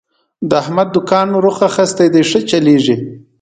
د 0.49 0.51
احمد 0.61 0.87
دوکان 0.95 1.27
روخ 1.43 1.57
اخستی 1.69 2.07
دی، 2.13 2.21
ښه 2.29 2.39
چلېږي. 2.49 2.95